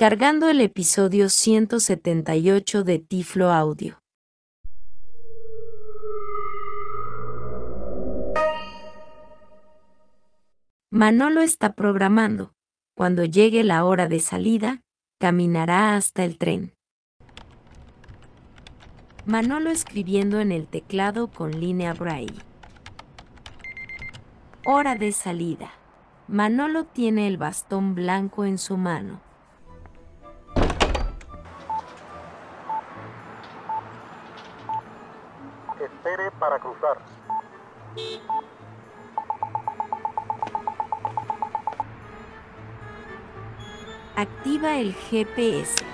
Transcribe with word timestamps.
Cargando 0.00 0.48
el 0.48 0.60
episodio 0.60 1.28
178 1.28 2.84
de 2.84 3.00
Tiflo 3.00 3.50
Audio. 3.50 3.98
Manolo 10.92 11.40
está 11.40 11.72
programando. 11.72 12.52
Cuando 12.96 13.24
llegue 13.24 13.64
la 13.64 13.84
hora 13.84 14.06
de 14.06 14.20
salida, 14.20 14.82
caminará 15.18 15.96
hasta 15.96 16.22
el 16.22 16.38
tren. 16.38 16.74
Manolo 19.26 19.70
escribiendo 19.70 20.38
en 20.38 20.52
el 20.52 20.68
teclado 20.68 21.26
con 21.26 21.58
línea 21.58 21.92
braille. 21.92 22.40
Hora 24.64 24.94
de 24.94 25.10
salida. 25.10 25.72
Manolo 26.28 26.84
tiene 26.84 27.26
el 27.26 27.36
bastón 27.36 27.96
blanco 27.96 28.44
en 28.44 28.58
su 28.58 28.76
mano. 28.76 29.26
Espere 36.08 36.30
para 36.38 36.58
cruzar. 36.58 36.96
Activa 44.16 44.78
el 44.78 44.94
GPS. 44.94 45.84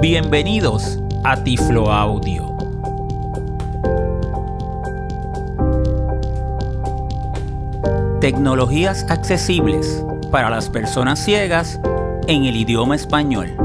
Bienvenidos 0.00 1.05
a 1.28 1.34
Tiflo 1.42 1.90
Audio. 1.90 2.56
Tecnologías 8.20 9.04
accesibles 9.10 10.04
para 10.30 10.50
las 10.50 10.70
personas 10.70 11.18
ciegas 11.18 11.80
en 12.28 12.44
el 12.44 12.54
idioma 12.54 12.94
español. 12.94 13.56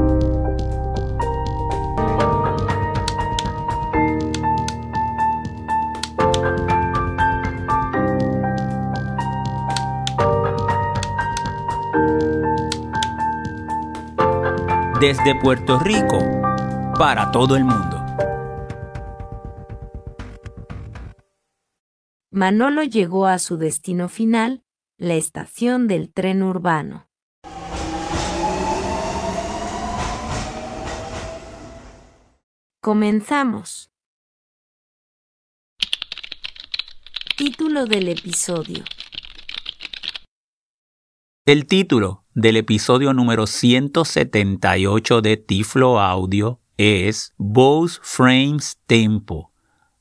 Desde 15.00 15.36
Puerto 15.36 15.78
Rico 15.78 16.41
para 17.02 17.32
todo 17.32 17.56
el 17.56 17.64
mundo. 17.64 18.00
Manolo 22.30 22.84
llegó 22.84 23.26
a 23.26 23.40
su 23.40 23.56
destino 23.56 24.08
final, 24.08 24.62
la 24.98 25.14
estación 25.14 25.88
del 25.88 26.12
tren 26.12 26.44
urbano. 26.44 27.08
Comenzamos. 32.80 33.90
Título 37.36 37.86
del 37.86 38.10
episodio. 38.10 38.84
El 41.46 41.66
título 41.66 42.26
del 42.32 42.58
episodio 42.58 43.12
número 43.12 43.48
178 43.48 45.20
de 45.20 45.36
Tiflo 45.36 45.98
Audio 45.98 46.61
es 46.76 47.34
Bose 47.36 48.00
Frames 48.02 48.78
Tempo, 48.86 49.52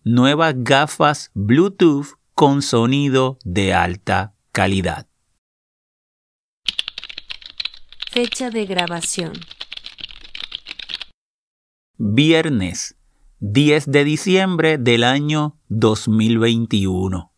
nuevas 0.03 0.55
gafas 0.57 1.31
Bluetooth 1.33 2.17
con 2.33 2.61
sonido 2.61 3.37
de 3.43 3.73
alta 3.73 4.33
calidad. 4.51 5.07
Fecha 8.11 8.49
de 8.49 8.65
grabación. 8.65 9.33
Viernes 11.97 12.95
10 13.39 13.91
de 13.91 14.03
diciembre 14.03 14.77
del 14.77 15.03
año 15.03 15.57
2021. 15.69 17.31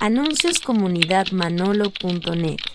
Anuncios 0.00 0.60
comunidadmanolo.net. 0.60 2.73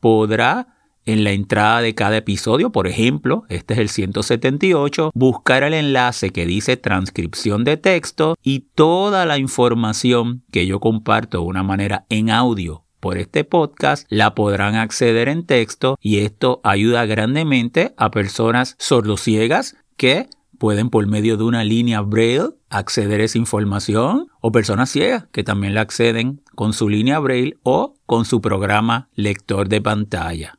podrá 0.00 0.73
en 1.06 1.24
la 1.24 1.32
entrada 1.32 1.80
de 1.80 1.94
cada 1.94 2.16
episodio, 2.16 2.70
por 2.70 2.86
ejemplo, 2.86 3.44
este 3.48 3.74
es 3.74 3.80
el 3.80 3.88
178, 3.88 5.10
buscar 5.14 5.62
el 5.62 5.74
enlace 5.74 6.30
que 6.30 6.46
dice 6.46 6.76
transcripción 6.76 7.64
de 7.64 7.76
texto 7.76 8.36
y 8.42 8.60
toda 8.74 9.26
la 9.26 9.38
información 9.38 10.42
que 10.50 10.66
yo 10.66 10.80
comparto 10.80 11.38
de 11.38 11.44
una 11.44 11.62
manera 11.62 12.06
en 12.08 12.30
audio 12.30 12.84
por 13.00 13.18
este 13.18 13.44
podcast 13.44 14.06
la 14.08 14.34
podrán 14.34 14.76
acceder 14.76 15.28
en 15.28 15.44
texto 15.44 15.98
y 16.00 16.20
esto 16.20 16.62
ayuda 16.64 17.04
grandemente 17.04 17.92
a 17.98 18.10
personas 18.10 18.76
sordociegas 18.78 19.76
que 19.98 20.26
pueden 20.58 20.88
por 20.88 21.06
medio 21.06 21.36
de 21.36 21.44
una 21.44 21.64
línea 21.64 22.00
braille 22.00 22.54
acceder 22.70 23.20
a 23.20 23.24
esa 23.24 23.36
información 23.36 24.28
o 24.40 24.52
personas 24.52 24.88
ciegas 24.88 25.26
que 25.32 25.44
también 25.44 25.74
la 25.74 25.82
acceden 25.82 26.40
con 26.54 26.72
su 26.72 26.88
línea 26.88 27.18
braille 27.18 27.58
o 27.62 27.94
con 28.06 28.24
su 28.24 28.40
programa 28.40 29.10
lector 29.14 29.68
de 29.68 29.82
pantalla. 29.82 30.58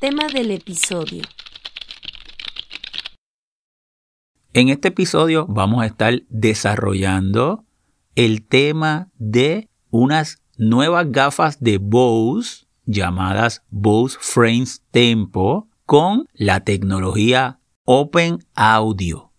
Tema 0.00 0.28
del 0.32 0.50
episodio. 0.50 1.24
En 4.54 4.70
este 4.70 4.88
episodio 4.88 5.44
vamos 5.46 5.82
a 5.82 5.86
estar 5.86 6.22
desarrollando 6.30 7.66
el 8.14 8.42
tema 8.46 9.10
de 9.18 9.68
unas 9.90 10.42
nuevas 10.56 11.12
gafas 11.12 11.60
de 11.60 11.76
Bose 11.76 12.64
llamadas 12.86 13.62
Bose 13.68 14.16
Frames 14.18 14.82
Tempo 14.90 15.68
con 15.84 16.24
la 16.32 16.60
tecnología 16.60 17.60
Open 17.84 18.38
Audio. 18.54 19.29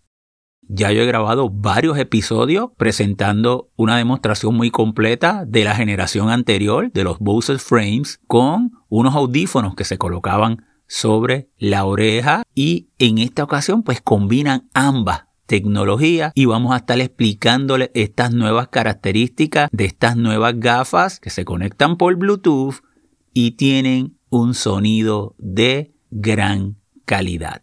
Ya 0.74 0.90
yo 0.90 1.02
he 1.02 1.06
grabado 1.06 1.50
varios 1.50 1.98
episodios 1.98 2.70
presentando 2.78 3.68
una 3.76 3.98
demostración 3.98 4.54
muy 4.54 4.70
completa 4.70 5.44
de 5.46 5.64
la 5.64 5.74
generación 5.74 6.30
anterior 6.30 6.90
de 6.90 7.04
los 7.04 7.18
Bose 7.18 7.58
Frames 7.58 8.20
con 8.26 8.72
unos 8.88 9.14
audífonos 9.14 9.74
que 9.74 9.84
se 9.84 9.98
colocaban 9.98 10.64
sobre 10.86 11.50
la 11.58 11.84
oreja 11.84 12.44
y 12.54 12.88
en 12.98 13.18
esta 13.18 13.44
ocasión 13.44 13.82
pues 13.82 14.00
combinan 14.00 14.70
ambas 14.72 15.24
tecnologías 15.44 16.32
y 16.34 16.46
vamos 16.46 16.72
a 16.72 16.78
estar 16.78 16.98
explicándole 17.02 17.90
estas 17.92 18.32
nuevas 18.32 18.68
características 18.68 19.68
de 19.72 19.84
estas 19.84 20.16
nuevas 20.16 20.58
gafas 20.58 21.20
que 21.20 21.28
se 21.28 21.44
conectan 21.44 21.98
por 21.98 22.16
Bluetooth 22.16 22.76
y 23.34 23.52
tienen 23.52 24.16
un 24.30 24.54
sonido 24.54 25.34
de 25.36 25.92
gran 26.10 26.76
calidad. 27.04 27.61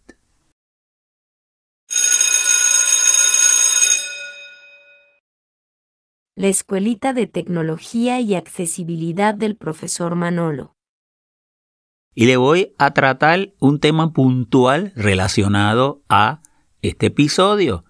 La 6.40 6.48
Escuelita 6.48 7.12
de 7.12 7.26
Tecnología 7.26 8.18
y 8.18 8.34
Accesibilidad 8.34 9.34
del 9.34 9.56
profesor 9.56 10.14
Manolo. 10.14 10.74
y 12.14 12.24
le 12.24 12.38
voy 12.38 12.74
a 12.78 12.94
tratar 12.94 13.52
un 13.60 13.78
tema 13.78 14.14
puntual 14.14 14.94
relacionado 14.96 16.02
a 16.08 16.40
este 16.80 17.08
episodio 17.08 17.84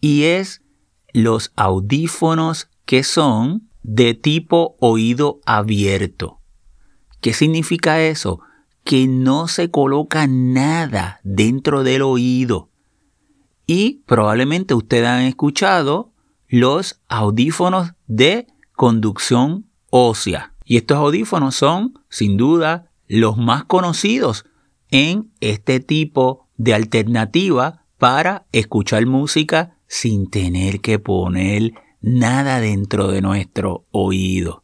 y 0.00 0.22
es 0.22 0.62
los 1.12 1.52
audífonos 1.56 2.70
que 2.84 3.02
son 3.02 3.70
de 3.82 4.14
tipo 4.14 4.76
oído 4.78 5.40
abierto. 5.44 6.38
¿Qué 7.20 7.32
significa 7.32 8.00
eso? 8.00 8.38
Que 8.84 9.08
no 9.08 9.48
se 9.48 9.72
coloca 9.72 10.28
nada 10.28 11.18
dentro 11.24 11.82
del 11.82 12.02
oído. 12.02 12.70
Y 13.66 14.04
probablemente 14.06 14.74
ustedes 14.74 15.08
han 15.08 15.22
escuchado 15.22 16.12
los 16.48 17.00
audífonos 17.08 17.92
de 18.06 18.46
conducción 18.74 19.66
ósea. 19.90 20.52
Y 20.64 20.76
estos 20.76 20.98
audífonos 20.98 21.54
son, 21.54 21.94
sin 22.08 22.36
duda, 22.36 22.90
los 23.08 23.36
más 23.36 23.64
conocidos 23.64 24.44
en 24.90 25.30
este 25.40 25.80
tipo 25.80 26.48
de 26.56 26.74
alternativa 26.74 27.84
para 27.98 28.46
escuchar 28.52 29.06
música 29.06 29.76
sin 29.86 30.28
tener 30.28 30.80
que 30.80 30.98
poner 30.98 31.72
nada 32.00 32.60
dentro 32.60 33.08
de 33.08 33.20
nuestro 33.20 33.84
oído. 33.90 34.62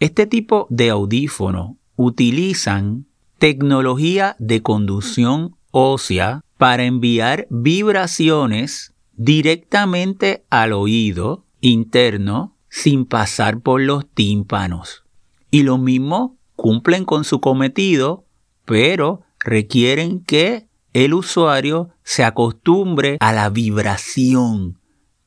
Este 0.00 0.26
tipo 0.26 0.66
de 0.70 0.90
audífono 0.90 1.76
utilizan 1.96 3.06
tecnología 3.38 4.36
de 4.38 4.62
conducción 4.62 5.56
ósea 5.70 6.42
para 6.58 6.84
enviar 6.84 7.46
vibraciones 7.50 8.91
directamente 9.14 10.44
al 10.50 10.72
oído 10.72 11.44
interno 11.60 12.56
sin 12.68 13.04
pasar 13.04 13.60
por 13.60 13.80
los 13.80 14.08
tímpanos. 14.08 15.04
Y 15.50 15.62
lo 15.62 15.78
mismo 15.78 16.38
cumplen 16.56 17.04
con 17.04 17.24
su 17.24 17.40
cometido, 17.40 18.24
pero 18.64 19.22
requieren 19.38 20.24
que 20.24 20.68
el 20.92 21.14
usuario 21.14 21.90
se 22.02 22.24
acostumbre 22.24 23.16
a 23.20 23.32
la 23.32 23.50
vibración 23.50 24.78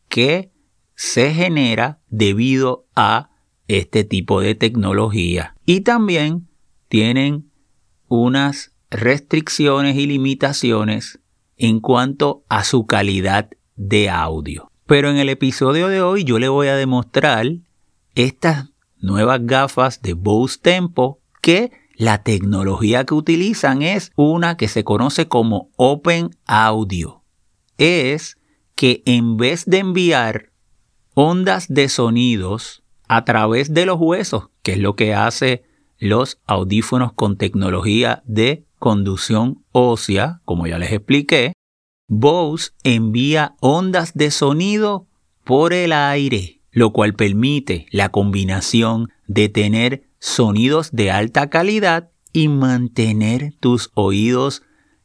que 0.08 0.52
se 0.96 1.34
genera 1.34 2.00
debido 2.10 2.88
a 2.96 3.30
este 3.68 4.04
tipo 4.04 4.42
de 4.42 4.56
tecnología. 4.56 5.56
Y 5.66 5.82
también 5.82 6.48
tienen 6.88 7.52
unas 8.08 8.74
restricciones 8.90 9.96
y 9.98 10.06
limitaciones 10.06 11.20
en 11.58 11.80
cuanto 11.80 12.44
a 12.50 12.64
su 12.64 12.86
calidad 12.86 13.50
de 13.76 14.10
audio. 14.10 14.72
Pero 14.86 15.10
en 15.10 15.18
el 15.18 15.30
episodio 15.30 15.88
de 15.88 16.02
hoy 16.02 16.24
yo 16.24 16.40
le 16.40 16.48
voy 16.48 16.68
a 16.68 16.76
demostrar 16.76 17.46
estas 18.14 18.70
nuevas 18.98 19.46
gafas 19.46 20.02
de 20.02 20.14
Bose 20.14 20.60
Tempo 20.62 21.20
que 21.42 21.72
la 21.96 22.24
tecnología 22.24 23.06
que 23.06 23.14
utilizan 23.14 23.82
es 23.82 24.12
una 24.16 24.58
que 24.58 24.68
se 24.68 24.84
conoce 24.84 25.28
como 25.28 25.70
Open 25.76 26.32
Audio. 26.46 27.24
Es 27.78 28.38
que 28.76 29.02
en 29.06 29.38
vez 29.38 29.66
de 29.66 29.80
enviar 29.80 30.52
ondas 31.14 31.68
de 31.70 31.90
sonidos 31.90 32.84
a 33.08 33.24
través 33.26 33.74
de 33.74 33.86
los 33.86 33.98
huesos, 34.00 34.50
que 34.62 34.74
es 34.74 34.80
lo 34.80 34.96
que 34.96 35.14
hace 35.14 35.64
los 35.98 36.42
audífonos 36.46 37.14
con 37.14 37.38
tecnología 37.38 38.22
de 38.26 38.66
conducción 38.80 39.64
ósea, 39.72 40.42
como 40.44 40.68
ya 40.68 40.78
les 40.78 40.92
expliqué, 40.92 41.54
Bose 42.08 42.72
envía 42.84 43.56
ondas 43.62 44.14
de 44.14 44.30
sonido 44.30 45.08
por 45.44 45.74
el 45.74 45.92
aire, 45.92 46.62
lo 46.72 46.94
cual 46.94 47.16
permite 47.16 47.88
la 47.90 48.10
combinación 48.10 49.10
de 49.28 49.50
tener 49.50 50.08
sonidos 50.20 50.92
de 50.92 51.10
alta 51.10 51.50
calidad 51.50 52.12
y 52.32 52.48
mantener 52.48 53.54
tus 53.60 53.92
oídos 53.96 54.62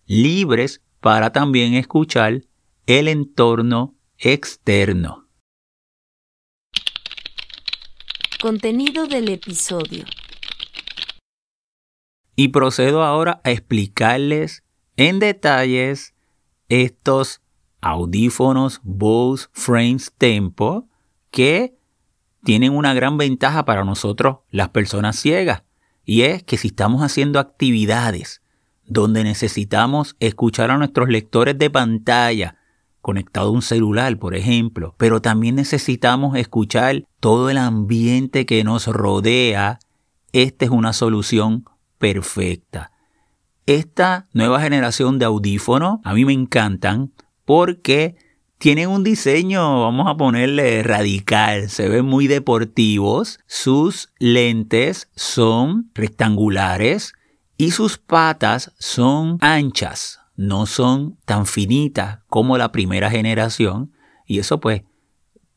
libres 0.07 0.83
para 1.01 1.33
también 1.33 1.75
escuchar 1.75 2.43
el 2.87 3.09
entorno 3.09 3.95
externo. 4.19 5.27
Contenido 8.43 9.07
del 9.07 9.29
episodio. 9.29 10.05
Y 12.37 12.49
procedo 12.49 13.03
ahora 13.05 13.41
a 13.45 13.51
explicarles 13.51 14.65
en 14.97 15.19
detalles 15.19 16.15
estos 16.71 17.43
audífonos 17.83 18.81
Bose 18.83 19.49
Frames 19.53 20.13
Tempo 20.17 20.89
que 21.31 21.77
tienen 22.43 22.73
una 22.73 22.95
gran 22.95 23.19
ventaja 23.19 23.67
para 23.67 23.85
nosotros 23.85 24.39
las 24.51 24.71
personas 24.71 25.17
ciegas 25.17 25.65
y 26.07 26.23
es 26.23 26.43
que 26.43 26.57
si 26.57 26.69
estamos 26.69 27.03
haciendo 27.03 27.39
actividades 27.39 28.41
donde 28.87 29.25
necesitamos 29.25 30.17
escuchar 30.21 30.71
a 30.71 30.79
nuestros 30.79 31.09
lectores 31.09 31.59
de 31.59 31.71
pantalla 31.71 32.57
conectado 33.01 33.49
a 33.49 33.53
un 33.53 33.63
celular, 33.63 34.19
por 34.19 34.35
ejemplo, 34.35 34.95
pero 34.99 35.23
también 35.23 35.55
necesitamos 35.55 36.37
escuchar 36.37 37.05
todo 37.19 37.51
el 37.51 37.59
ambiente 37.59 38.47
que 38.47 38.63
nos 38.63 38.87
rodea, 38.87 39.79
esta 40.33 40.65
es 40.67 40.71
una 40.71 40.93
solución 40.93 41.65
perfecta. 41.99 42.93
Esta 43.71 44.27
nueva 44.33 44.61
generación 44.61 45.21
de 45.21 45.27
audífonos 45.27 46.01
a 46.03 46.13
mí 46.13 46.25
me 46.25 46.33
encantan 46.33 47.13
porque 47.45 48.17
tienen 48.59 48.89
un 48.89 49.05
diseño, 49.05 49.83
vamos 49.83 50.09
a 50.09 50.17
ponerle 50.17 50.83
radical, 50.83 51.71
se 51.71 51.89
ven 51.89 52.05
muy 52.05 52.27
deportivos, 52.27 53.39
sus 53.47 54.09
lentes 54.19 55.09
son 55.15 55.89
rectangulares 55.95 57.13
y 57.57 57.71
sus 57.71 57.97
patas 57.97 58.73
son 58.81 59.39
anchas, 59.41 60.19
no 60.35 60.67
son 60.67 61.17
tan 61.25 61.47
finitas 61.47 62.19
como 62.27 62.59
la 62.59 62.73
primera 62.73 63.09
generación 63.09 63.93
y 64.27 64.41
eso 64.41 64.59
pues 64.59 64.83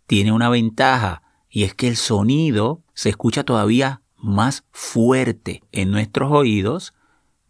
tiene 0.06 0.31
una 0.31 0.50
ventaja 0.50 1.24
y 1.50 1.63
es 1.63 1.74
que 1.74 1.88
el 1.88 1.98
sonido 1.98 2.83
se 2.94 3.09
escucha 3.09 3.44
todavía 3.44 4.04
más 4.18 4.66
fuerte 4.71 5.63
en 5.71 5.89
nuestros 5.89 6.31
oídos 6.31 6.94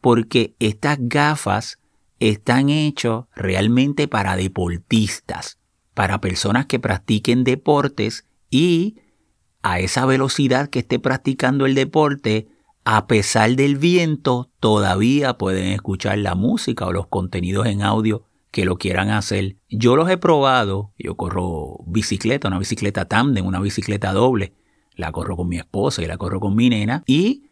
porque 0.04 0.54
estas 0.60 0.98
gafas 1.00 1.80
están 2.20 2.68
hechos 2.68 3.28
realmente 3.38 4.10
para 4.10 4.36
deportistas, 4.36 5.60
para 5.94 6.20
personas 6.20 6.66
que 6.66 6.78
practiquen 6.78 7.46
deportes 7.46 8.26
y 8.50 8.98
a 9.62 9.80
esa 9.80 10.06
velocidad 10.06 10.68
que 10.68 10.80
esté 10.80 11.00
practicando 11.00 11.66
el 11.66 11.74
deporte, 11.74 12.50
a 12.84 13.08
pesar 13.08 13.56
del 13.56 13.78
viento, 13.78 14.50
todavía 14.60 15.38
pueden 15.38 15.68
escuchar 15.68 16.18
la 16.18 16.36
música 16.36 16.86
o 16.86 16.92
los 16.92 17.08
contenidos 17.08 17.66
en 17.68 17.82
audio 17.82 18.26
que 18.52 18.66
lo 18.66 18.76
quieran 18.78 19.10
hacer. 19.10 19.56
Yo 19.70 19.96
los 19.96 20.10
he 20.10 20.18
probado, 20.18 20.92
yo 20.98 21.16
corro 21.16 21.78
bicicleta, 21.88 22.50
una 22.50 22.60
bicicleta 22.60 23.06
tándem, 23.06 23.46
una 23.46 23.62
bicicleta 23.62 24.12
doble, 24.12 24.52
la 24.98 25.14
corro 25.14 25.38
con 25.38 25.48
mi 25.48 25.56
esposa 25.56 26.04
y 26.04 26.08
la 26.08 26.18
corro 26.18 26.42
con 26.42 26.58
mi 26.58 26.70
nena 26.70 27.04
y 27.08 27.44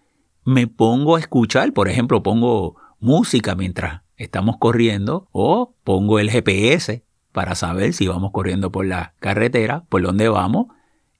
me 0.43 0.67
pongo 0.67 1.15
a 1.15 1.19
escuchar, 1.19 1.74
por 1.74 1.88
ejemplo, 1.88 2.24
pongo 2.24 2.75
música 3.00 3.55
mientras 3.55 4.01
estamos 4.17 4.57
corriendo 4.57 5.27
o 5.31 5.75
pongo 5.83 6.19
el 6.19 6.29
GPS 6.29 7.03
para 7.31 7.55
saber 7.55 7.93
si 7.93 8.07
vamos 8.07 8.31
corriendo 8.31 8.71
por 8.71 8.86
la 8.86 9.13
carretera, 9.19 9.86
por 9.89 10.01
dónde 10.01 10.29
vamos, 10.29 10.67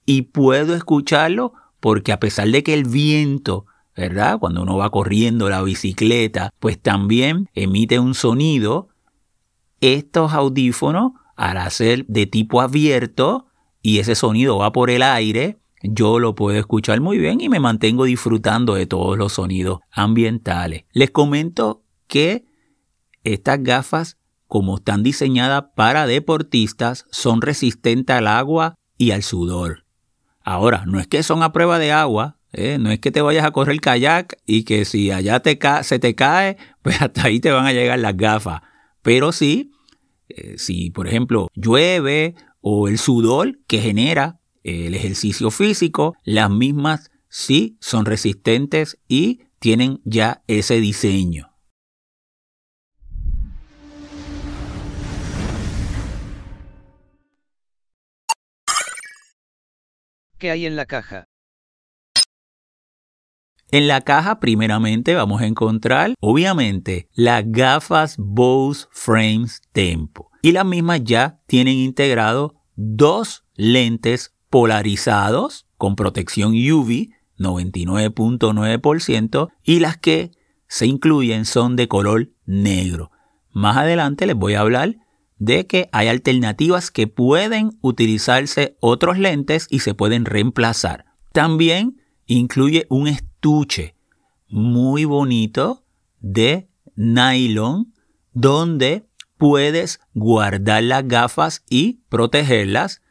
y 0.06 0.24
puedo 0.24 0.76
escucharlo 0.76 1.54
porque 1.80 2.12
a 2.12 2.20
pesar 2.20 2.50
de 2.50 2.64
que 2.64 2.74
el 2.74 2.84
viento, 2.84 3.66
¿verdad? 3.96 4.40
Cuando 4.40 4.62
uno 4.62 4.78
va 4.78 4.90
corriendo 4.92 5.50
la 5.50 5.62
bicicleta, 5.62 6.52
pues 6.60 6.80
también 6.80 7.50
emite 7.54 8.00
un 8.00 8.14
sonido, 8.14 8.90
estos 9.80 10.34
audífonos, 10.34 11.14
al 11.36 11.58
hacer 11.58 12.06
de 12.06 12.28
tipo 12.28 12.62
abierto, 12.62 13.48
y 13.82 13.98
ese 13.98 14.14
sonido 14.14 14.58
va 14.60 14.72
por 14.72 14.92
el 14.92 15.02
aire, 15.02 15.61
yo 15.84 16.20
lo 16.20 16.36
puedo 16.36 16.58
escuchar 16.58 17.02
muy 17.02 17.18
bien 17.18 17.42
y 17.42 17.50
me 17.50 17.60
mantengo 17.60 18.06
disfrutando 18.06 18.76
de 18.76 18.86
todos 18.86 19.18
los 19.18 19.34
sonidos 19.34 19.80
ambientales. 19.92 20.86
Les 20.92 21.12
comento 21.12 21.84
que 22.08 22.46
estas 23.24 23.64
gafas, 23.64 24.18
como 24.48 24.78
están 24.78 25.04
diseñadas 25.04 25.66
para 25.76 26.08
deportistas, 26.08 27.06
son 27.12 27.42
resistentes 27.42 28.16
al 28.16 28.28
agua 28.28 28.76
y 28.98 29.12
al 29.12 29.24
sudor. 29.24 29.86
Ahora, 30.44 30.86
no 30.86 31.00
es 31.00 31.08
que 31.08 31.24
son 31.24 31.44
a 31.44 31.54
prueba 31.54 31.80
de 31.80 31.92
agua, 31.92 32.38
¿eh? 32.52 32.78
no 32.80 32.92
es 32.92 33.00
que 33.00 33.12
te 33.12 33.22
vayas 33.22 33.46
a 33.46 33.52
correr 33.52 33.80
kayak 33.80 34.38
y 34.46 34.64
que 34.64 34.86
si 34.86 35.12
allá 35.12 35.40
te 35.40 35.58
se 35.84 36.00
te 36.00 36.16
cae, 36.16 36.58
pues 36.82 37.02
hasta 37.02 37.26
ahí 37.26 37.40
te 37.40 37.52
van 37.52 37.66
a 37.66 37.74
llegar 37.74 38.00
las 38.00 38.18
gafas. 38.18 38.62
Pero 39.02 39.32
sí, 39.32 39.72
eh, 40.30 40.56
si 40.58 40.92
por 40.92 41.08
ejemplo 41.08 41.48
llueve 41.56 42.36
o 42.60 42.88
el 42.88 42.98
sudor 42.98 43.60
que 43.68 43.80
genera 43.80 44.41
el 44.64 44.96
ejercicio 44.96 45.52
físico, 45.52 46.16
las 46.24 46.50
mismas 46.50 47.12
sí 47.30 47.78
son 47.80 48.06
resistentes 48.06 49.00
y 49.08 49.42
tienen 49.60 50.02
ya 50.04 50.44
ese 50.48 50.80
diseño. 50.80 51.52
¿Qué 60.38 60.50
hay 60.50 60.66
en 60.66 60.76
la 60.76 60.88
caja? 60.88 61.26
En 63.74 63.88
la 63.88 64.02
caja 64.02 64.40
primeramente 64.40 65.16
vamos 65.16 65.42
a 65.42 65.46
encontrar, 65.46 66.16
obviamente, 66.20 67.08
las 67.14 67.44
gafas 67.46 68.16
Bose 68.18 68.88
Frames 68.92 69.62
Tempo. 69.72 70.30
Y 70.42 70.52
las 70.52 70.66
mismas 70.66 71.02
ya 71.04 71.40
tienen 71.46 71.76
integrado 71.76 72.56
dos 72.76 73.46
lentes 73.54 74.34
polarizados 74.52 75.66
con 75.78 75.96
protección 75.96 76.52
UV 76.52 77.08
99.9% 77.40 79.50
y 79.64 79.80
las 79.80 79.98
que 79.98 80.30
se 80.68 80.86
incluyen 80.86 81.46
son 81.46 81.76
de 81.76 81.88
color 81.88 82.30
negro. 82.46 83.10
Más 83.52 83.78
adelante 83.78 84.28
les 84.28 84.36
voy 84.36 84.54
a 84.54 84.60
hablar 84.60 84.98
de 85.40 85.66
que 85.66 85.90
hay 85.92 86.08
alternativas 86.08 86.92
que 86.92 87.08
pueden 87.08 87.80
utilizarse 87.82 88.78
otros 88.80 89.18
lentes 89.18 89.66
y 89.72 89.80
se 89.80 89.96
pueden 89.96 90.26
reemplazar. 90.26 91.06
También 91.32 92.00
incluye 92.28 92.86
un 92.90 93.08
estuche 93.08 93.96
muy 94.48 95.06
bonito 95.06 95.84
de 96.20 96.70
nylon 96.96 97.92
donde 98.34 99.08
puedes 99.38 100.00
guardar 100.14 100.84
las 100.84 101.08
gafas 101.08 101.64
y 101.70 102.02
protegerlas 102.10 103.02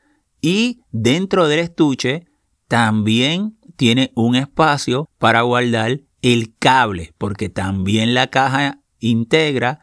y 0.41 0.83
dentro 0.91 1.49
del 1.49 1.61
estuche 1.61 2.27
también 2.69 3.59
tiene 3.77 4.13
un 4.15 4.37
espacio 4.37 5.09
para 5.19 5.43
guardar 5.43 6.01
el 6.23 6.55
cable 6.59 7.15
porque 7.19 7.49
también 7.49 8.15
la 8.15 8.29
caja 8.29 8.81
integra 8.99 9.81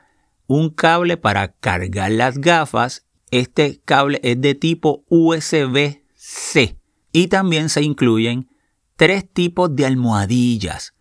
un 0.48 0.70
cable 0.70 1.18
para 1.18 1.52
cargar 1.52 2.12
las 2.12 2.40
gafas. 2.40 3.06
Este 3.32 3.82
cable 3.84 4.20
es 4.24 4.40
de 4.40 4.56
tipo 4.56 5.04
USB-C. 5.10 6.80
Y 7.12 7.28
también 7.28 7.70
se 7.70 7.82
incluyen 7.82 8.50
tres 8.96 9.32
tipos 9.32 9.76
de 9.76 9.86
almohadillas 9.86 10.94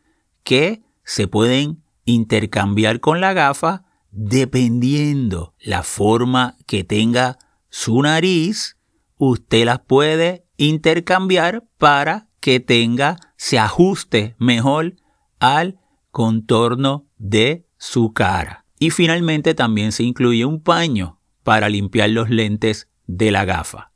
que 0.42 0.82
se 1.04 1.28
pueden 1.28 1.82
intercambiar 2.04 3.00
con 3.00 3.20
la 3.20 3.32
gafa 3.32 3.84
dependiendo 4.10 5.54
la 5.60 5.82
forma 5.82 6.56
que 6.66 6.84
tenga 6.84 7.38
su 7.68 8.00
nariz. 8.02 8.75
Usted 9.18 9.64
las 9.64 9.80
puede 9.80 10.46
intercambiar 10.56 11.64
para 11.78 12.28
que 12.40 12.60
tenga, 12.60 13.16
se 13.36 13.58
ajuste 13.58 14.36
mejor 14.38 14.96
al 15.38 15.80
contorno 16.10 17.08
de 17.16 17.66
su 17.78 18.12
cara. 18.12 18.64
Y 18.78 18.90
finalmente 18.90 19.54
también 19.54 19.92
se 19.92 20.02
incluye 20.02 20.44
un 20.44 20.62
paño 20.62 21.20
para 21.42 21.68
limpiar 21.68 22.10
los 22.10 22.28
lentes 22.28 22.90
de 23.06 23.30
la 23.30 23.44
gafa. 23.44 23.92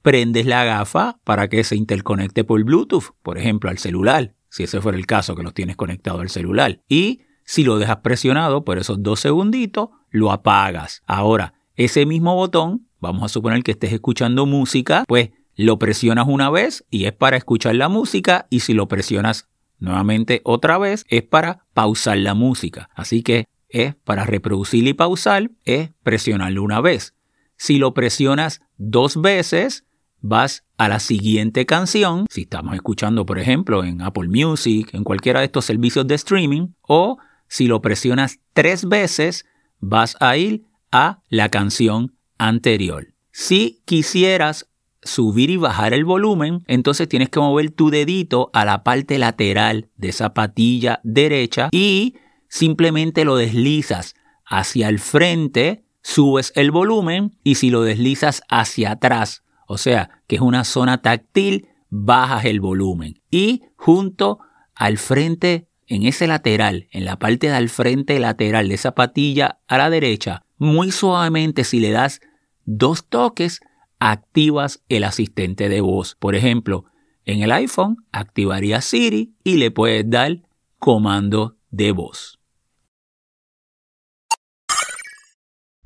prendes 0.02 0.46
la 0.46 0.64
gafa 0.64 1.18
para 1.24 1.48
que 1.48 1.64
se 1.64 1.76
interconecte 1.76 2.44
por 2.44 2.62
Bluetooth, 2.62 3.14
por 3.22 3.38
ejemplo, 3.38 3.70
al 3.70 3.78
celular, 3.78 4.34
si 4.48 4.64
ese 4.64 4.80
fuera 4.80 4.98
el 4.98 5.06
caso 5.06 5.34
que 5.36 5.42
lo 5.42 5.52
tienes 5.52 5.76
conectado 5.76 6.20
al 6.20 6.30
celular. 6.30 6.80
Y 6.88 7.22
si 7.44 7.64
lo 7.64 7.78
dejas 7.78 7.98
presionado 7.98 8.64
por 8.64 8.78
esos 8.78 9.02
dos 9.02 9.20
segunditos, 9.20 9.90
lo 10.10 10.32
apagas. 10.32 11.02
Ahora, 11.06 11.54
ese 11.76 12.06
mismo 12.06 12.34
botón, 12.34 12.88
vamos 13.00 13.22
a 13.22 13.28
suponer 13.28 13.62
que 13.62 13.72
estés 13.72 13.92
escuchando 13.92 14.46
música, 14.46 15.04
pues 15.06 15.30
lo 15.56 15.78
presionas 15.78 16.26
una 16.28 16.50
vez 16.50 16.84
y 16.90 17.06
es 17.06 17.12
para 17.12 17.36
escuchar 17.36 17.74
la 17.74 17.88
música 17.88 18.46
y 18.50 18.60
si 18.60 18.74
lo 18.74 18.88
presionas 18.88 19.48
nuevamente 19.78 20.40
otra 20.44 20.78
vez 20.78 21.04
es 21.08 21.22
para 21.22 21.64
pausar 21.74 22.18
la 22.18 22.34
música. 22.34 22.90
Así 22.94 23.22
que 23.22 23.46
es 23.68 23.94
para 23.94 24.24
reproducir 24.24 24.86
y 24.86 24.94
pausar, 24.94 25.50
es 25.64 25.90
presionarlo 26.02 26.62
una 26.62 26.80
vez. 26.80 27.14
Si 27.56 27.78
lo 27.78 27.94
presionas 27.94 28.60
dos 28.76 29.20
veces, 29.20 29.84
vas 30.20 30.64
a 30.76 30.88
la 30.88 31.00
siguiente 31.00 31.66
canción, 31.66 32.26
si 32.30 32.42
estamos 32.42 32.74
escuchando 32.74 33.24
por 33.24 33.38
ejemplo 33.38 33.82
en 33.82 34.02
Apple 34.02 34.28
Music, 34.28 34.90
en 34.92 35.04
cualquiera 35.04 35.40
de 35.40 35.46
estos 35.46 35.64
servicios 35.64 36.06
de 36.06 36.14
streaming, 36.14 36.68
o 36.82 37.18
si 37.48 37.66
lo 37.66 37.80
presionas 37.80 38.40
tres 38.52 38.88
veces, 38.88 39.46
vas 39.78 40.16
a 40.20 40.36
ir 40.36 40.64
a 40.90 41.22
la 41.28 41.48
canción 41.48 42.16
anterior. 42.38 43.14
Si 43.30 43.82
quisieras 43.84 44.68
subir 45.06 45.50
y 45.50 45.56
bajar 45.56 45.94
el 45.94 46.04
volumen, 46.04 46.62
entonces 46.66 47.08
tienes 47.08 47.30
que 47.30 47.40
mover 47.40 47.70
tu 47.70 47.90
dedito 47.90 48.50
a 48.52 48.64
la 48.64 48.84
parte 48.84 49.18
lateral 49.18 49.88
de 49.96 50.08
esa 50.08 50.34
patilla 50.34 51.00
derecha 51.02 51.68
y 51.72 52.16
simplemente 52.48 53.24
lo 53.24 53.36
deslizas 53.36 54.14
hacia 54.44 54.88
el 54.88 54.98
frente 54.98 55.86
subes 56.06 56.52
el 56.54 56.70
volumen 56.70 57.36
y 57.42 57.56
si 57.56 57.68
lo 57.68 57.82
deslizas 57.82 58.42
hacia 58.48 58.92
atrás, 58.92 59.42
o 59.66 59.76
sea, 59.76 60.22
que 60.28 60.36
es 60.36 60.40
una 60.40 60.62
zona 60.62 61.02
táctil, 61.02 61.66
bajas 61.90 62.44
el 62.44 62.60
volumen. 62.60 63.20
Y 63.28 63.64
junto 63.74 64.38
al 64.76 64.98
frente, 64.98 65.68
en 65.88 66.04
ese 66.04 66.28
lateral, 66.28 66.86
en 66.92 67.04
la 67.04 67.18
parte 67.18 67.50
del 67.50 67.68
frente 67.68 68.20
lateral 68.20 68.68
de 68.68 68.76
esa 68.76 68.94
patilla 68.94 69.58
a 69.66 69.78
la 69.78 69.90
derecha, 69.90 70.44
muy 70.58 70.92
suavemente 70.92 71.64
si 71.64 71.80
le 71.80 71.90
das 71.90 72.20
dos 72.64 73.04
toques, 73.08 73.60
activas 73.98 74.82
el 74.88 75.04
asistente 75.04 75.68
de 75.68 75.80
voz. 75.80 76.16
Por 76.16 76.34
ejemplo, 76.34 76.84
en 77.24 77.42
el 77.42 77.52
iPhone 77.52 78.06
activaría 78.12 78.80
Siri 78.80 79.34
y 79.42 79.56
le 79.56 79.70
puedes 79.70 80.08
dar 80.08 80.42
comando 80.78 81.56
de 81.70 81.92
voz. 81.92 82.38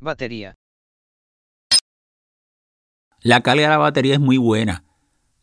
Batería. 0.00 0.55
La 3.23 3.43
carga 3.43 3.64
de 3.64 3.69
la 3.69 3.79
batería 3.79 4.14
es 4.14 4.21
muy 4.21 4.38
buena. 4.38 4.85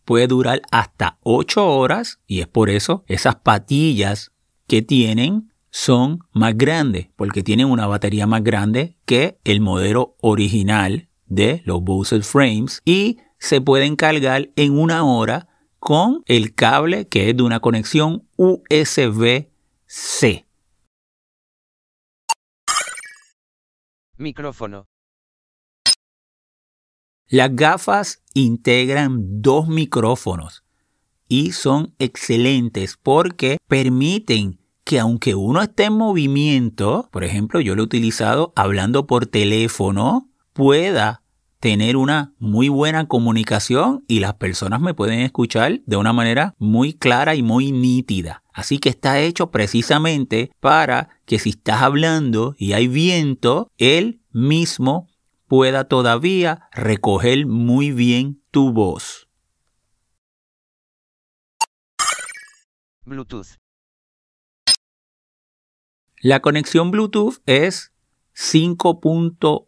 Puede 0.03 0.27
durar 0.27 0.61
hasta 0.71 1.19
8 1.21 1.67
horas 1.67 2.19
y 2.25 2.41
es 2.41 2.47
por 2.47 2.69
eso 2.69 3.03
esas 3.07 3.35
patillas 3.35 4.31
que 4.67 4.81
tienen 4.81 5.53
son 5.69 6.19
más 6.31 6.57
grandes 6.57 7.09
porque 7.15 7.43
tienen 7.43 7.67
una 7.67 7.85
batería 7.87 8.25
más 8.25 8.43
grande 8.43 8.97
que 9.05 9.39
el 9.43 9.61
modelo 9.61 10.15
original 10.21 11.09
de 11.27 11.61
los 11.65 11.81
Bose 11.83 12.21
Frames 12.21 12.81
y 12.85 13.19
se 13.37 13.61
pueden 13.61 13.95
cargar 13.95 14.49
en 14.55 14.77
una 14.77 15.03
hora 15.03 15.47
con 15.79 16.23
el 16.25 16.55
cable 16.55 17.07
que 17.07 17.29
es 17.29 17.37
de 17.37 17.43
una 17.43 17.59
conexión 17.59 18.27
USB-C. 18.37 19.47
Micrófono. 24.17 24.87
Las 27.27 27.55
gafas 27.55 28.23
integran 28.33 29.41
dos 29.41 29.67
micrófonos 29.67 30.63
y 31.27 31.51
son 31.51 31.93
excelentes 31.99 32.97
porque 32.97 33.57
permiten 33.67 34.59
que 34.83 34.99
aunque 34.99 35.35
uno 35.35 35.61
esté 35.61 35.83
en 35.83 35.93
movimiento, 35.93 37.09
por 37.11 37.25
ejemplo, 37.25 37.59
yo 37.59 37.75
lo 37.75 37.81
he 37.81 37.85
utilizado 37.85 38.53
hablando 38.55 39.05
por 39.05 39.25
teléfono, 39.25 40.29
pueda 40.57 41.21
tener 41.59 41.97
una 41.97 42.33
muy 42.39 42.67
buena 42.67 43.07
comunicación 43.07 44.03
y 44.07 44.21
las 44.21 44.33
personas 44.33 44.81
me 44.81 44.95
pueden 44.95 45.19
escuchar 45.19 45.81
de 45.85 45.97
una 45.97 46.13
manera 46.13 46.55
muy 46.57 46.93
clara 46.93 47.35
y 47.35 47.43
muy 47.43 47.71
nítida. 47.71 48.43
Así 48.53 48.79
que 48.79 48.89
está 48.89 49.19
hecho 49.19 49.51
precisamente 49.51 50.51
para 50.59 51.09
que 51.25 51.37
si 51.37 51.51
estás 51.51 51.83
hablando 51.83 52.55
y 52.57 52.73
hay 52.73 52.87
viento, 52.87 53.71
él 53.77 54.19
mismo 54.31 55.07
pueda 55.47 55.83
todavía 55.83 56.67
recoger 56.71 57.45
muy 57.45 57.91
bien 57.91 58.41
tu 58.49 58.73
voz. 58.73 59.29
Bluetooth. 63.05 63.57
La 66.19 66.39
conexión 66.39 66.89
Bluetooth 66.89 67.43
es 67.45 67.93
5.1 68.35 69.67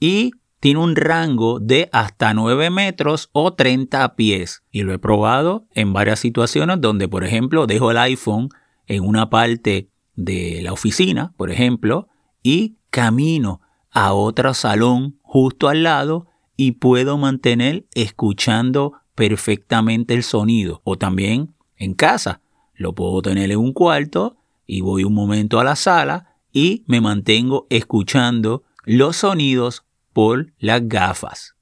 y 0.00 0.32
tiene 0.60 0.80
un 0.80 0.96
rango 0.96 1.60
de 1.60 1.88
hasta 1.92 2.34
9 2.34 2.68
metros 2.70 3.30
o 3.32 3.54
30 3.54 4.14
pies. 4.16 4.62
Y 4.70 4.82
lo 4.82 4.92
he 4.92 4.98
probado 4.98 5.66
en 5.74 5.92
varias 5.92 6.20
situaciones 6.20 6.80
donde, 6.80 7.08
por 7.08 7.24
ejemplo, 7.24 7.66
dejo 7.66 7.90
el 7.90 7.96
iPhone 7.96 8.50
en 8.86 9.02
una 9.04 9.30
parte 9.30 9.88
de 10.14 10.60
la 10.62 10.72
oficina, 10.72 11.32
por 11.38 11.50
ejemplo, 11.50 12.08
y 12.42 12.76
camino 12.90 13.62
a 13.90 14.12
otro 14.12 14.52
salón 14.52 15.18
justo 15.22 15.68
al 15.68 15.84
lado 15.84 16.26
y 16.56 16.72
puedo 16.72 17.16
mantener 17.16 17.86
escuchando 17.94 18.92
perfectamente 19.14 20.14
el 20.14 20.22
sonido. 20.22 20.82
O 20.84 20.98
también 20.98 21.54
en 21.76 21.94
casa. 21.94 22.42
Lo 22.74 22.94
puedo 22.94 23.22
tener 23.22 23.50
en 23.50 23.58
un 23.58 23.72
cuarto 23.72 24.36
y 24.66 24.82
voy 24.82 25.04
un 25.04 25.14
momento 25.14 25.58
a 25.58 25.64
la 25.64 25.76
sala 25.76 26.36
y 26.52 26.84
me 26.86 27.00
mantengo 27.00 27.66
escuchando 27.70 28.64
los 28.84 29.18
sonidos 29.18 29.84
por 30.12 30.52
las 30.58 30.88
gafas. 30.88 31.54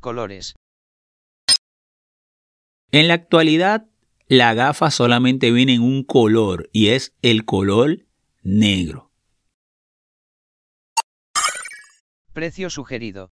Colores. 0.00 0.54
En 2.92 3.08
la 3.08 3.14
actualidad, 3.14 3.88
la 4.28 4.54
gafa 4.54 4.90
solamente 4.90 5.50
viene 5.50 5.74
en 5.74 5.82
un 5.82 6.04
color 6.04 6.70
y 6.72 6.88
es 6.88 7.14
el 7.22 7.44
color 7.44 8.06
negro. 8.42 9.10
Precio 12.32 12.70
sugerido. 12.70 13.32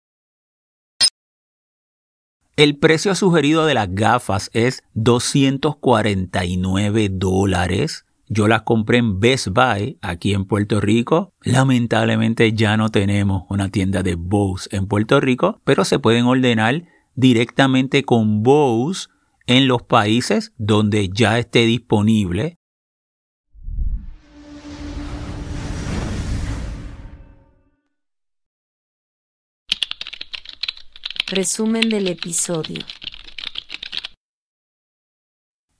El 2.56 2.78
precio 2.78 3.16
sugerido 3.16 3.66
de 3.66 3.74
las 3.74 3.94
gafas 3.94 4.52
es 4.54 4.84
249 4.94 7.10
dólares 7.10 8.06
yo 8.30 8.48
las 8.48 8.62
compré 8.62 9.00
en 9.00 9.20
Best 9.20 9.48
Buy 9.48 9.98
aquí 10.02 10.34
en 10.34 10.46
Puerto 10.46 10.80
Rico. 10.80 11.34
Lamentablemente 11.42 12.54
ya 12.54 12.78
no 12.78 12.90
tenemos 12.90 13.44
una 13.50 13.70
tienda 13.70 14.04
de 14.04 14.14
Bose 14.16 14.70
en 14.72 14.88
Puerto 14.88 15.20
Rico, 15.20 15.62
pero 15.66 15.84
se 15.84 15.98
pueden 15.98 16.26
ordenar 16.26 16.84
directamente 17.16 18.04
con 18.04 18.44
Bose 18.44 19.10
en 19.48 19.68
los 19.68 19.82
países 19.82 20.54
donde 20.58 21.10
ya 21.10 21.40
esté 21.40 21.66
disponible. 21.66 22.56
Resumen 31.32 31.90
del 31.90 32.08
episodio. 32.08 32.84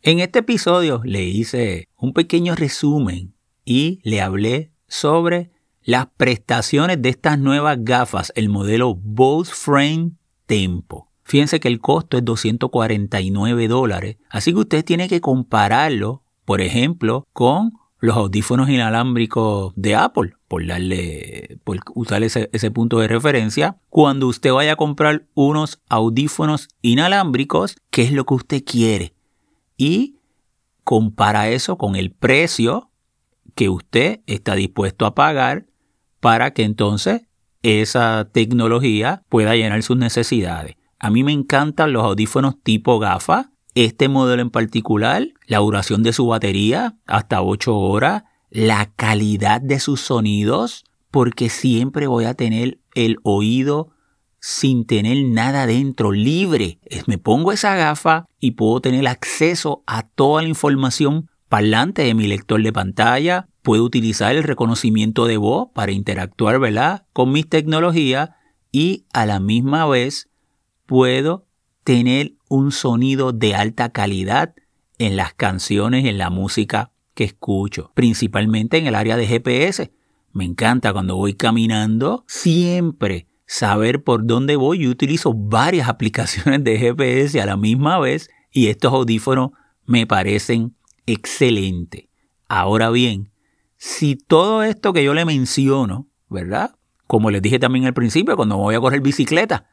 En 0.02 0.20
este 0.20 0.40
episodio 0.40 1.02
le 1.04 1.26
hice 1.26 1.90
un 1.98 2.14
pequeño 2.14 2.56
resumen 2.56 3.34
y 3.66 4.00
le 4.04 4.22
hablé 4.22 4.72
sobre 4.88 5.52
las 5.84 6.08
prestaciones 6.16 7.02
de 7.02 7.10
estas 7.10 7.38
nuevas 7.38 7.80
gafas, 7.82 8.32
el 8.38 8.48
modelo 8.48 8.96
Bose 8.96 9.52
Frame 9.54 10.12
Tempo. 10.46 11.12
Fíjense 11.24 11.60
que 11.60 11.68
el 11.68 11.82
costo 11.82 12.18
es 12.18 12.24
249 12.24 13.68
dólares, 13.68 14.16
así 14.30 14.54
que 14.54 14.60
usted 14.60 14.86
tiene 14.86 15.10
que 15.10 15.20
compararlo, 15.20 16.24
por 16.46 16.62
ejemplo, 16.62 17.28
con 17.34 17.74
los 18.00 18.16
audífonos 18.16 18.70
inalámbricos 18.70 19.74
de 19.76 19.96
Apple, 19.96 20.32
por 20.48 20.66
darle, 20.66 21.60
por 21.66 21.78
usar 21.94 22.24
ese, 22.24 22.50
ese 22.54 22.72
punto 22.72 23.00
de 23.00 23.10
referencia. 23.10 23.78
Cuando 23.90 24.28
usted 24.28 24.54
vaya 24.54 24.72
a 24.72 24.78
comprar 24.78 25.26
unos 25.34 25.82
audífonos 25.90 26.70
inalámbricos, 26.82 27.76
¿qué 27.90 28.04
es 28.04 28.14
lo 28.14 28.26
que 28.26 28.36
usted 28.36 28.64
quiere? 28.64 29.14
Y 29.80 30.18
compara 30.84 31.50
eso 31.50 31.78
con 31.78 31.96
el 31.96 32.12
precio 32.12 32.92
que 33.56 33.70
usted 33.70 34.20
está 34.28 34.54
dispuesto 34.54 35.08
a 35.08 35.16
pagar 35.16 35.66
para 36.20 36.52
que 36.54 36.64
entonces 36.64 37.24
esa 37.64 38.30
tecnología 38.32 39.24
pueda 39.30 39.56
llenar 39.56 39.82
sus 39.82 39.98
necesidades. 39.98 40.76
A 41.00 41.10
mí 41.10 41.24
me 41.24 41.32
encantan 41.32 41.94
los 41.94 42.04
audífonos 42.04 42.62
tipo 42.62 43.00
GAFA. 43.00 43.52
Este 43.74 44.10
modelo 44.10 44.42
en 44.42 44.50
particular, 44.50 45.28
la 45.48 45.60
duración 45.60 46.04
de 46.04 46.12
su 46.12 46.28
batería, 46.28 46.98
hasta 47.08 47.42
8 47.42 47.76
horas, 47.78 48.24
la 48.50 48.92
calidad 48.96 49.62
de 49.62 49.80
sus 49.80 50.02
sonidos, 50.02 50.84
porque 51.10 51.50
siempre 51.50 52.08
voy 52.08 52.26
a 52.26 52.34
tener 52.34 52.80
el 52.96 53.18
oído 53.24 53.92
sin 54.40 54.86
tener 54.86 55.26
nada 55.26 55.66
dentro, 55.68 56.12
libre. 56.12 56.80
Me 57.06 57.18
pongo 57.18 57.52
esa 57.52 57.76
gafa 57.76 58.26
y 58.40 58.52
puedo 58.52 58.82
tener 58.82 59.08
acceso 59.08 59.84
a 59.86 60.04
toda 60.04 60.42
la 60.42 60.48
información 60.48 61.30
parlante 61.48 62.04
de 62.04 62.14
mi 62.14 62.28
lector 62.28 62.62
de 62.62 62.74
pantalla. 62.74 63.48
Puedo 63.62 63.84
utilizar 63.84 64.36
el 64.36 64.44
reconocimiento 64.44 65.26
de 65.26 65.38
voz 65.38 65.70
para 65.74 65.92
interactuar 65.92 66.60
con 67.14 67.32
mis 67.32 67.48
tecnologías 67.50 68.30
y 68.72 69.06
a 69.14 69.26
la 69.26 69.40
misma 69.40 69.86
vez 69.88 70.30
puedo 70.86 71.46
tener 71.84 72.34
un 72.50 72.72
sonido 72.72 73.32
de 73.32 73.56
alta 73.56 73.90
calidad 73.90 74.54
en 74.98 75.16
las 75.16 75.34
canciones 75.34 76.06
en 76.06 76.18
la 76.18 76.30
música 76.30 76.92
que 77.14 77.24
escucho, 77.24 77.92
principalmente 77.96 78.78
en 78.78 78.88
el 78.88 78.96
área 78.96 79.18
de 79.18 79.28
GPS. 79.28 79.92
Me 80.32 80.46
encanta 80.46 80.94
cuando 80.94 81.16
voy 81.16 81.34
caminando, 81.34 82.24
siempre 82.28 83.29
saber 83.50 84.04
por 84.04 84.28
dónde 84.28 84.56
voy. 84.56 84.84
Yo 84.84 84.92
utilizo 84.92 85.34
varias 85.34 85.90
aplicaciones 85.90 86.64
de 86.64 86.78
GPS 86.78 87.42
a 87.42 87.48
la 87.48 87.58
misma 87.58 88.00
vez 88.00 88.30
y 88.52 88.68
estos 88.68 88.94
audífonos 88.94 89.52
me 89.86 90.06
parecen 90.06 90.76
excelentes. 91.08 92.06
Ahora 92.48 92.92
bien, 92.92 93.32
si 93.76 94.16
todo 94.16 94.62
esto 94.62 94.94
que 94.94 95.04
yo 95.04 95.16
le 95.16 95.26
menciono, 95.26 96.08
¿verdad? 96.30 96.76
Como 97.08 97.32
les 97.32 97.42
dije 97.42 97.58
también 97.58 97.86
al 97.86 97.96
principio, 97.96 98.36
cuando 98.36 98.58
voy 98.58 98.76
a 98.76 98.80
correr 98.80 99.02
bicicleta, 99.02 99.68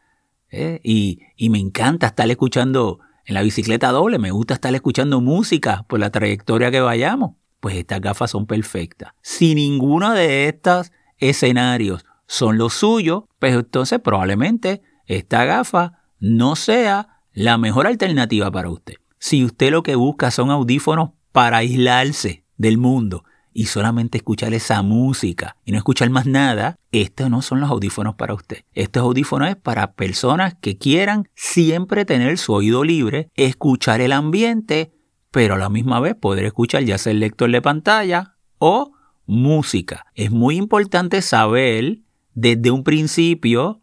¿eh? 0.50 0.80
y, 0.82 1.20
y 1.36 1.50
me 1.50 1.58
encanta 1.58 2.06
estar 2.06 2.30
escuchando 2.30 3.00
en 3.26 3.34
la 3.34 3.42
bicicleta 3.42 3.90
doble, 3.90 4.18
me 4.18 4.30
gusta 4.30 4.54
estar 4.54 4.74
escuchando 4.74 5.20
música 5.20 5.84
por 5.86 6.00
la 6.00 6.10
trayectoria 6.10 6.70
que 6.70 6.80
vayamos, 6.80 7.32
pues 7.60 7.76
estas 7.76 8.00
gafas 8.00 8.30
son 8.30 8.46
perfectas. 8.46 9.12
Si 9.20 9.54
ninguno 9.54 10.12
de 10.12 10.48
estos 10.48 10.92
escenarios 11.18 12.06
son 12.26 12.58
los 12.58 12.74
suyos, 12.74 13.24
pues 13.38 13.54
entonces 13.54 14.00
probablemente 14.00 14.82
esta 15.06 15.44
gafa 15.44 16.00
no 16.18 16.56
sea 16.56 17.20
la 17.32 17.58
mejor 17.58 17.86
alternativa 17.86 18.50
para 18.50 18.70
usted. 18.70 18.94
Si 19.18 19.44
usted 19.44 19.70
lo 19.70 19.82
que 19.82 19.94
busca 19.94 20.30
son 20.30 20.50
audífonos 20.50 21.10
para 21.32 21.58
aislarse 21.58 22.44
del 22.56 22.78
mundo 22.78 23.24
y 23.52 23.66
solamente 23.66 24.18
escuchar 24.18 24.52
esa 24.54 24.82
música 24.82 25.56
y 25.64 25.72
no 25.72 25.78
escuchar 25.78 26.10
más 26.10 26.26
nada, 26.26 26.76
estos 26.92 27.30
no 27.30 27.42
son 27.42 27.60
los 27.60 27.70
audífonos 27.70 28.14
para 28.14 28.34
usted. 28.34 28.64
Estos 28.72 29.02
audífonos 29.02 29.48
es 29.48 29.56
para 29.56 29.92
personas 29.92 30.54
que 30.60 30.76
quieran 30.76 31.28
siempre 31.34 32.04
tener 32.04 32.36
su 32.38 32.52
oído 32.52 32.84
libre, 32.84 33.30
escuchar 33.34 34.00
el 34.00 34.12
ambiente, 34.12 34.92
pero 35.30 35.54
a 35.54 35.58
la 35.58 35.70
misma 35.70 36.00
vez 36.00 36.14
poder 36.14 36.44
escuchar 36.44 36.84
ya 36.84 36.98
sea 36.98 37.12
el 37.12 37.20
lector 37.20 37.50
de 37.50 37.62
pantalla 37.62 38.36
o 38.58 38.92
música. 39.26 40.06
Es 40.14 40.30
muy 40.30 40.56
importante 40.56 41.22
saber 41.22 41.98
desde 42.36 42.70
un 42.70 42.84
principio 42.84 43.80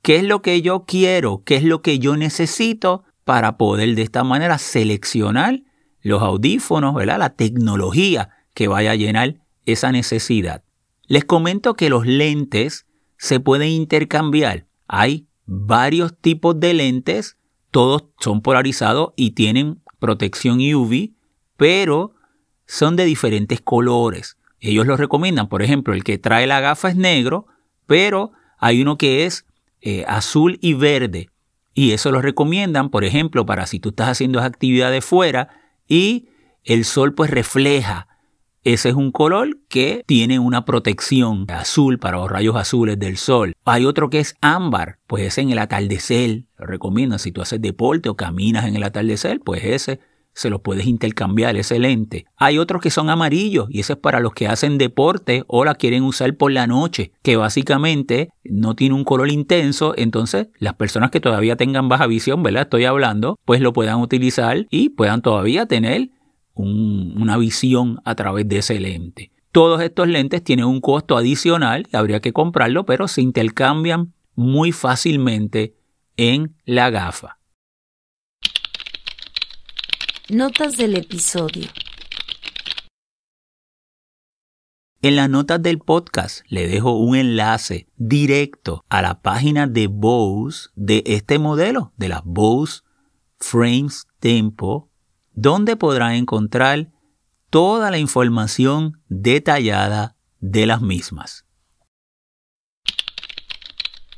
qué 0.00 0.16
es 0.16 0.22
lo 0.22 0.40
que 0.40 0.62
yo 0.62 0.84
quiero, 0.86 1.42
qué 1.44 1.56
es 1.56 1.64
lo 1.64 1.82
que 1.82 1.98
yo 1.98 2.16
necesito 2.16 3.04
para 3.24 3.58
poder 3.58 3.94
de 3.94 4.02
esta 4.02 4.24
manera 4.24 4.56
seleccionar 4.56 5.60
los 6.00 6.22
audífonos, 6.22 6.94
¿verdad? 6.94 7.18
la 7.18 7.34
tecnología 7.34 8.30
que 8.54 8.68
vaya 8.68 8.92
a 8.92 8.94
llenar 8.94 9.34
esa 9.66 9.92
necesidad. 9.92 10.62
Les 11.08 11.24
comento 11.24 11.74
que 11.74 11.90
los 11.90 12.06
lentes 12.06 12.86
se 13.16 13.40
pueden 13.40 13.68
intercambiar. 13.68 14.66
Hay 14.86 15.26
varios 15.44 16.16
tipos 16.16 16.58
de 16.58 16.74
lentes, 16.74 17.36
todos 17.72 18.04
son 18.20 18.42
polarizados 18.42 19.12
y 19.16 19.32
tienen 19.32 19.82
protección 19.98 20.60
UV, 20.60 21.10
pero 21.56 22.14
son 22.64 22.94
de 22.94 23.04
diferentes 23.04 23.60
colores. 23.60 24.38
Ellos 24.60 24.86
los 24.86 25.00
recomiendan, 25.00 25.48
por 25.48 25.62
ejemplo, 25.62 25.94
el 25.94 26.04
que 26.04 26.18
trae 26.18 26.46
la 26.46 26.60
gafa 26.60 26.90
es 26.90 26.96
negro, 26.96 27.46
pero 27.88 28.30
hay 28.58 28.80
uno 28.80 28.96
que 28.96 29.26
es 29.26 29.44
eh, 29.80 30.04
azul 30.06 30.58
y 30.62 30.74
verde. 30.74 31.30
Y 31.74 31.90
eso 31.90 32.12
lo 32.12 32.22
recomiendan, 32.22 32.90
por 32.90 33.04
ejemplo, 33.04 33.44
para 33.44 33.66
si 33.66 33.80
tú 33.80 33.88
estás 33.88 34.10
haciendo 34.10 34.40
actividades 34.40 35.04
fuera 35.04 35.48
y 35.88 36.28
el 36.62 36.84
sol 36.84 37.14
pues 37.14 37.30
refleja 37.30 38.08
ese 38.64 38.90
es 38.90 38.96
un 38.96 39.12
color 39.12 39.56
que 39.68 40.04
tiene 40.06 40.38
una 40.38 40.66
protección 40.66 41.46
azul 41.48 41.98
para 41.98 42.18
los 42.18 42.30
rayos 42.30 42.54
azules 42.56 42.98
del 42.98 43.16
sol. 43.16 43.54
Hay 43.64 43.86
otro 43.86 44.10
que 44.10 44.18
es 44.18 44.36
ámbar, 44.42 44.98
pues 45.06 45.24
ese 45.24 45.40
en 45.40 45.50
el 45.50 45.58
atardecer, 45.58 46.44
lo 46.58 46.66
recomiendo, 46.66 47.18
si 47.18 47.32
tú 47.32 47.40
haces 47.40 47.62
deporte 47.62 48.10
o 48.10 48.16
caminas 48.16 48.66
en 48.66 48.76
el 48.76 48.82
atardecer, 48.82 49.40
pues 49.40 49.64
ese 49.64 50.00
se 50.38 50.50
los 50.50 50.60
puedes 50.60 50.86
intercambiar, 50.86 51.56
ese 51.56 51.80
lente. 51.80 52.26
Hay 52.36 52.58
otros 52.58 52.80
que 52.80 52.90
son 52.90 53.10
amarillos 53.10 53.66
y 53.70 53.80
ese 53.80 53.94
es 53.94 53.98
para 53.98 54.20
los 54.20 54.34
que 54.34 54.46
hacen 54.46 54.78
deporte 54.78 55.42
o 55.48 55.64
la 55.64 55.74
quieren 55.74 56.04
usar 56.04 56.36
por 56.36 56.52
la 56.52 56.68
noche, 56.68 57.10
que 57.22 57.36
básicamente 57.36 58.30
no 58.44 58.76
tiene 58.76 58.94
un 58.94 59.02
color 59.02 59.30
intenso, 59.30 59.94
entonces 59.96 60.46
las 60.60 60.74
personas 60.74 61.10
que 61.10 61.18
todavía 61.18 61.56
tengan 61.56 61.88
baja 61.88 62.06
visión, 62.06 62.44
¿verdad? 62.44 62.62
Estoy 62.62 62.84
hablando, 62.84 63.36
pues 63.44 63.60
lo 63.60 63.72
puedan 63.72 64.00
utilizar 64.00 64.64
y 64.70 64.90
puedan 64.90 65.22
todavía 65.22 65.66
tener 65.66 66.10
una 66.54 67.36
visión 67.36 67.98
a 68.04 68.14
través 68.14 68.48
de 68.48 68.58
ese 68.58 68.78
lente. 68.78 69.32
Todos 69.50 69.82
estos 69.82 70.06
lentes 70.06 70.44
tienen 70.44 70.66
un 70.66 70.80
costo 70.80 71.16
adicional, 71.16 71.88
habría 71.92 72.20
que 72.20 72.32
comprarlo, 72.32 72.86
pero 72.86 73.08
se 73.08 73.22
intercambian 73.22 74.14
muy 74.36 74.70
fácilmente 74.70 75.74
en 76.16 76.54
la 76.64 76.90
gafa. 76.90 77.37
Notas 80.30 80.76
del 80.76 80.94
episodio. 80.94 81.70
En 85.00 85.16
las 85.16 85.30
notas 85.30 85.62
del 85.62 85.78
podcast 85.78 86.42
le 86.48 86.68
dejo 86.68 86.98
un 86.98 87.16
enlace 87.16 87.88
directo 87.96 88.84
a 88.90 89.00
la 89.00 89.22
página 89.22 89.66
de 89.66 89.86
Bose 89.86 90.68
de 90.74 91.02
este 91.06 91.38
modelo, 91.38 91.94
de 91.96 92.10
las 92.10 92.20
Bose 92.26 92.82
Frames 93.38 94.06
Tempo, 94.20 94.90
donde 95.32 95.76
podrá 95.76 96.14
encontrar 96.14 96.90
toda 97.48 97.90
la 97.90 97.96
información 97.96 99.00
detallada 99.08 100.14
de 100.40 100.66
las 100.66 100.82
mismas. 100.82 101.46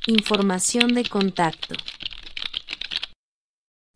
Información 0.09 0.93
de 0.93 1.05
contacto. 1.05 1.77